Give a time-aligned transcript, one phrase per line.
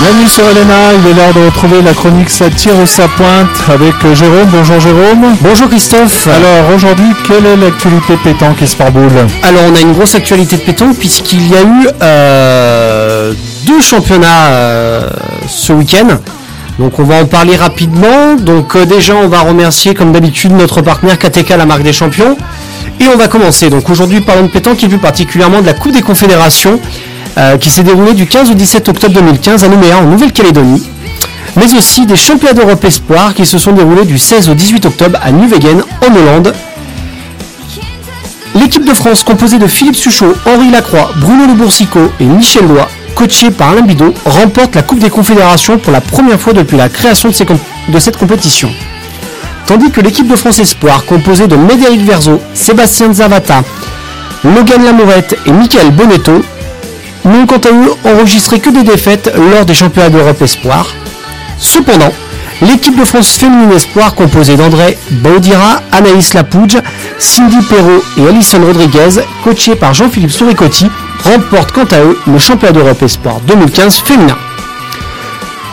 [0.00, 3.48] Bienvenue sur Elena, il est l'heure de retrouver la chronique Ça tire ou ça pointe
[3.68, 4.48] avec euh, Jérôme.
[4.50, 5.36] Bonjour Jérôme.
[5.40, 6.26] Bonjour Christophe.
[6.26, 9.10] Alors aujourd'hui, quelle est l'actualité pétanque et sport boule
[9.42, 13.32] Alors on a une grosse actualité de pétanque puisqu'il y a eu euh,
[13.66, 15.10] deux championnats euh,
[15.48, 16.18] ce week-end.
[16.78, 18.34] Donc on va en parler rapidement.
[18.38, 22.36] Donc euh, déjà on va remercier comme d'habitude notre partenaire KTK la marque des champions.
[23.00, 23.70] Et on va commencer.
[23.70, 26.80] Donc aujourd'hui parlons de pétanque et plus particulièrement de la Coupe des Confédérations
[27.38, 30.82] euh, qui s'est déroulée du 15 au 17 octobre 2015 à Nouméa en Nouvelle-Calédonie.
[31.56, 35.18] Mais aussi des championnats d'Europe Espoir qui se sont déroulés du 16 au 18 octobre
[35.22, 36.54] à Nuvegen en Hollande.
[38.54, 42.88] L'équipe de France composée de Philippe Suchot, Henri Lacroix, Bruno Le Boursicot et Michel Lois,
[43.14, 46.88] coaché par Alain Bidot, remporte la Coupe des Confédérations pour la première fois depuis la
[46.88, 48.70] création de cette compétition.
[49.66, 53.62] Tandis que l'équipe de France Espoir, composée de Médéric Verzo, Sébastien Zavata,
[54.44, 56.42] Logan Lamourette et Michael Bonetto,
[57.24, 60.86] n'ont quant à eux enregistré que des défaites lors des championnats d'Europe Espoir.
[61.58, 62.12] Cependant,
[62.60, 66.78] l'équipe de France féminine espoir composée d'André Baudira, Anaïs Lapouge,
[67.18, 70.86] Cindy Perrault et Alison Rodriguez, coachée par Jean-Philippe Souricotti,
[71.24, 74.36] remporte quant à eux le championnat d'Europe Espoir 2015 féminin.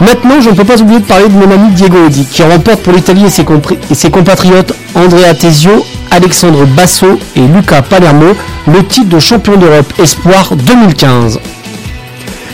[0.00, 2.82] Maintenant, je ne peux pas oublier de parler de mon ami Diego Odi, qui remporte
[2.82, 8.34] pour l'Italie et ses, compri- et ses compatriotes Andrea Tesio, Alexandre Basso et Luca Palermo
[8.66, 11.40] le titre de champion d'Europe Espoir 2015.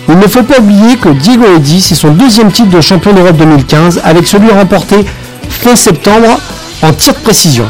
[0.08, 3.36] Il ne faut pas oublier que Diego Odi, c'est son deuxième titre de champion d'Europe
[3.36, 5.04] 2015, avec celui remporté
[5.48, 6.38] fin septembre
[6.82, 7.66] en tir de précision.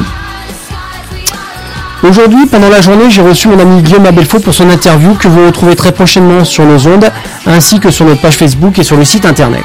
[2.02, 5.46] Aujourd'hui, pendant la journée, j'ai reçu mon ami Guillaume Abelfaux pour son interview que vous
[5.46, 7.10] retrouvez très prochainement sur nos ondes,
[7.46, 9.64] ainsi que sur notre page Facebook et sur le site internet.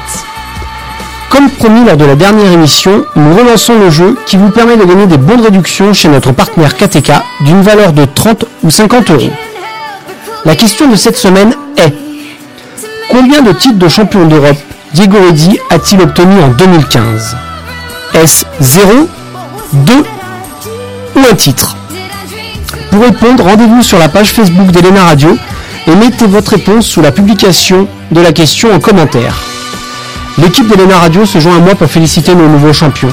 [1.32, 4.84] Comme promis lors de la dernière émission, nous relançons le jeu qui vous permet de
[4.84, 9.30] gagner des bonnes réductions chez notre partenaire KTK d'une valeur de 30 ou 50 euros.
[10.44, 11.94] La question de cette semaine est
[13.08, 14.58] Combien de titres de champion d'Europe
[14.92, 17.34] Diego Reddy a-t-il obtenu en 2015
[18.12, 19.08] Est-ce 0,
[19.72, 19.94] 2
[21.16, 21.78] ou un titre
[22.90, 25.34] Pour répondre, rendez-vous sur la page Facebook d'Elena Radio
[25.86, 29.51] et mettez votre réponse sous la publication de la question en commentaire.
[30.38, 33.12] L'équipe d'Elena Radio se joint à moi pour féliciter nos nouveaux champions.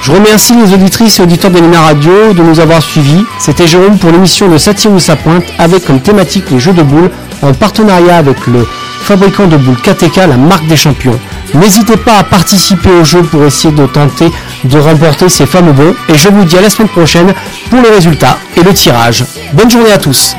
[0.00, 3.24] Je remercie les auditrices et auditeurs d'Elena Radio de nous avoir suivis.
[3.38, 6.82] C'était Jérôme pour l'émission de Satire ou sa pointe avec comme thématique les jeux de
[6.82, 7.10] boules
[7.42, 8.66] en partenariat avec le
[9.02, 11.18] fabricant de boules KTK, la marque des champions.
[11.54, 14.30] N'hésitez pas à participer au jeu pour essayer de tenter
[14.64, 17.32] de remporter ces fameux bons et je vous dis à la semaine prochaine
[17.70, 19.24] pour les résultats et le tirage.
[19.52, 20.34] Bonne journée à tous